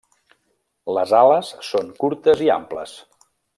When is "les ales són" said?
0.97-1.93